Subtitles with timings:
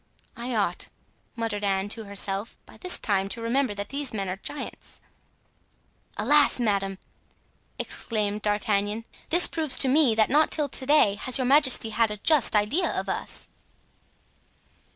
[0.35, 0.87] "I ought,"
[1.35, 4.99] muttered Anne to herself, "by this time to remember that these men are giants."
[6.17, 6.97] "Alas, madame!"
[7.77, 12.09] exclaimed D'Artagnan, "this proves to me that not till to day has your majesty had
[12.09, 13.47] a just idea of us."